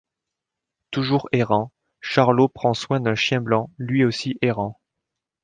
Toujours 0.89 1.29
errant, 1.31 1.71
Charlot 1.99 2.47
prend 2.47 2.73
soin 2.73 2.99
d'un 3.01 3.13
chien 3.13 3.39
blanc, 3.39 3.69
lui 3.77 4.03
aussi 4.03 4.35
errant. 4.41 4.81